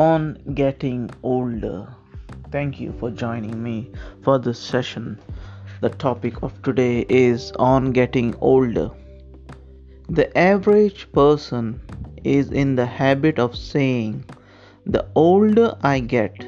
[0.00, 1.86] on getting older.
[2.50, 3.90] Thank you for joining me
[4.22, 5.18] for this session.
[5.82, 8.90] The topic of today is on getting older.
[10.08, 11.82] The average person
[12.24, 14.24] is in the habit of saying,
[14.86, 16.46] The older I get,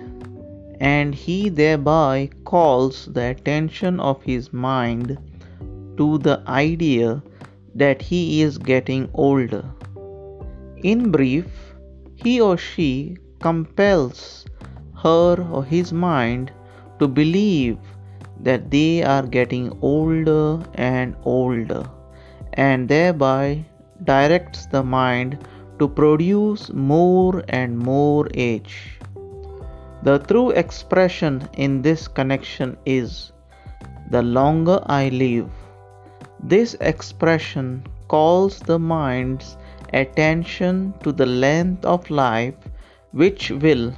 [0.81, 5.19] and he thereby calls the attention of his mind
[5.99, 7.23] to the idea
[7.75, 9.63] that he is getting older.
[10.79, 11.75] In brief,
[12.15, 14.47] he or she compels
[15.03, 16.53] her or his mind
[16.99, 17.79] to believe
[18.41, 21.85] that they are getting older and older
[22.55, 23.65] and thereby
[24.05, 25.39] directs the mind
[25.79, 28.99] to produce more and more age.
[30.03, 33.33] The true expression in this connection is
[34.11, 35.51] the longer I live.
[36.43, 39.57] This expression calls the mind's
[39.93, 42.55] attention to the length of life,
[43.13, 43.93] which will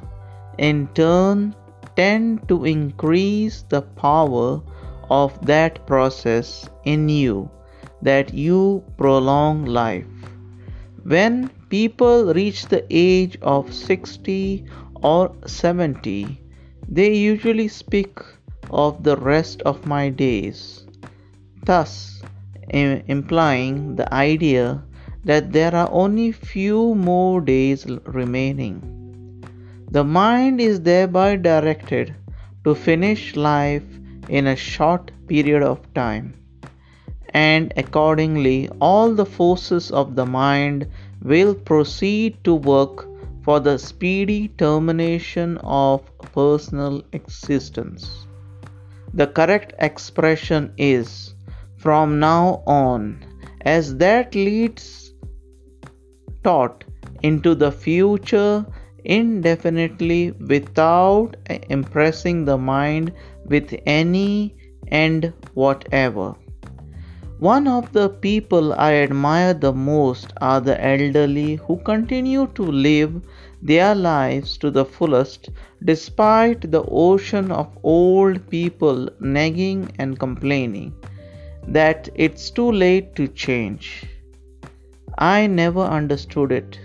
[0.59, 1.55] in turn
[1.97, 4.61] tend to increase the power
[5.11, 7.49] of that process in you
[8.03, 10.07] that you prolong life.
[11.05, 14.65] When people reach the age of 60
[15.03, 16.41] or 70,
[16.89, 18.19] they usually speak
[18.71, 20.85] of the rest of my days,
[21.65, 22.23] thus
[22.71, 24.83] implying the idea
[25.25, 29.04] that there are only few more days remaining.
[29.95, 32.17] The mind is thereby directed
[32.65, 33.85] to finish life
[34.29, 36.35] in a short period of time,
[37.33, 40.89] and accordingly, all the forces of the mind
[41.23, 43.07] will proceed to work
[43.45, 48.27] for the speedy termination of personal existence.
[49.13, 51.35] The correct expression is
[51.77, 53.25] from now on,
[53.61, 55.15] as that leads
[56.43, 56.83] thought
[57.23, 58.67] into the future
[59.05, 61.37] indefinitely without
[61.69, 63.13] impressing the mind
[63.47, 64.57] with any
[64.89, 66.35] end whatever.
[67.39, 73.21] One of the people I admire the most are the elderly who continue to live
[73.61, 75.51] their lives to the fullest
[75.85, 80.95] despite the ocean of old people nagging and complaining
[81.67, 84.05] that it's too late to change.
[85.19, 86.79] I never understood it.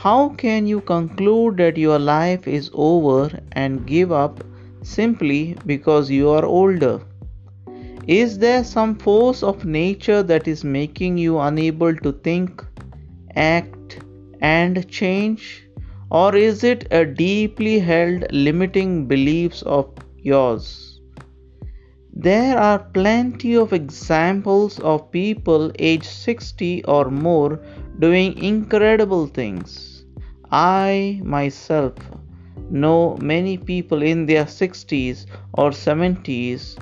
[0.00, 4.44] How can you conclude that your life is over and give up
[4.82, 7.00] simply because you are older?
[8.06, 12.64] Is there some force of nature that is making you unable to think,
[13.34, 13.98] act,
[14.40, 15.66] and change?
[16.12, 20.97] Or is it a deeply held limiting beliefs of yours?
[22.20, 27.60] There are plenty of examples of people aged 60 or more
[28.00, 30.04] doing incredible things.
[30.50, 31.94] I myself
[32.70, 36.76] know many people in their 60s or 70s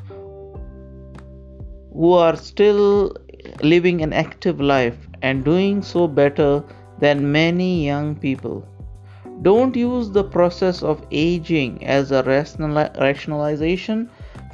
[1.92, 3.14] who are still
[3.62, 6.64] living an active life and doing so better
[6.98, 8.66] than many young people.
[9.42, 14.08] Don't use the process of aging as a rationalization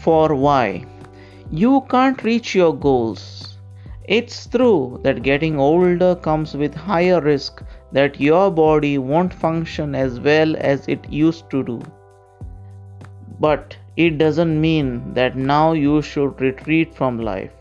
[0.05, 0.85] for why
[1.51, 3.59] you can't reach your goals.
[4.05, 10.19] It's true that getting older comes with higher risk that your body won't function as
[10.19, 11.81] well as it used to do.
[13.39, 17.53] But it doesn't mean that now you should retreat from life.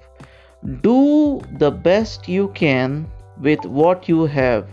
[0.81, 4.67] Do the best you can with what you have.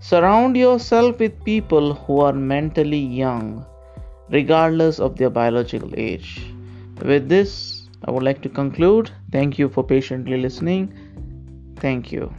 [0.00, 3.66] Surround yourself with people who are mentally young,
[4.30, 6.52] regardless of their biological age.
[7.04, 9.10] With this, I would like to conclude.
[9.30, 10.92] Thank you for patiently listening.
[11.76, 12.34] Thank you.